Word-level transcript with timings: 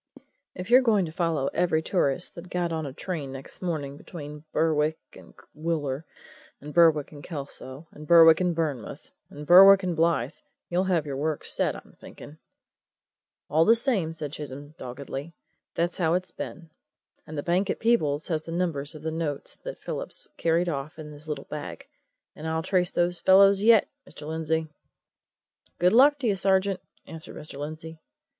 "If 0.55 0.71
you're 0.71 0.81
going 0.81 1.05
to 1.05 1.11
follow 1.11 1.49
every 1.53 1.83
tourist 1.83 2.33
that 2.33 2.49
got 2.49 2.71
on 2.71 2.87
a 2.87 2.91
train 2.91 3.31
next 3.31 3.61
morning 3.61 3.97
between 3.97 4.43
Berwick 4.51 4.97
and 5.13 5.35
Wooler, 5.53 6.07
and 6.59 6.73
Berwick 6.73 7.11
and 7.11 7.23
Kelso, 7.23 7.87
and 7.91 8.07
Berwick 8.07 8.41
and 8.41 8.55
Burnmouth, 8.55 9.11
and 9.29 9.45
Berwick 9.45 9.83
and 9.83 9.95
Blyth, 9.95 10.41
you'll 10.69 10.85
have 10.85 11.05
your 11.05 11.17
work 11.17 11.45
set, 11.45 11.75
I'm 11.75 11.93
thinking!" 11.99 12.39
"All 13.47 13.63
the 13.63 13.75
same," 13.75 14.11
said 14.11 14.31
Chisholm 14.33 14.73
doggedly, 14.75 15.35
"that's 15.75 15.99
how 15.99 16.15
it's 16.15 16.31
been. 16.31 16.71
And 17.27 17.37
the 17.37 17.43
bank 17.43 17.69
at 17.69 17.79
Peebles 17.79 18.27
has 18.29 18.43
the 18.43 18.51
numbers 18.51 18.95
of 18.95 19.03
the 19.03 19.11
notes 19.11 19.55
that 19.57 19.77
Phillips 19.81 20.27
carried 20.35 20.67
off 20.67 20.97
in 20.97 21.11
his 21.11 21.29
little 21.29 21.45
bag 21.45 21.87
and 22.35 22.47
I'll 22.47 22.63
trace 22.63 22.89
those 22.89 23.19
fellows 23.21 23.61
yet, 23.61 23.87
Mr. 24.09 24.27
Lindsey." 24.27 24.67
"Good 25.77 25.93
luck 25.93 26.17
to 26.17 26.27
you, 26.27 26.35
sergeant!" 26.35 26.79
answered 27.05 27.35
Mr. 27.35 27.59
Lindsey. 27.59 27.99